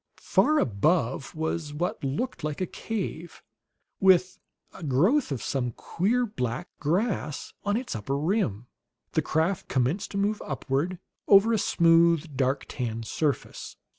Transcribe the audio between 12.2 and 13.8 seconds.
dark tan surface.